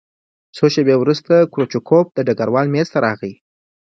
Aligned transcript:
څو 0.55 0.65
شېبې 0.73 0.95
وروسته 0.99 1.33
کروچکوف 1.51 2.05
د 2.13 2.19
ډګروال 2.27 2.67
مېز 2.73 2.87
ته 2.93 2.99
راغی 3.05 3.33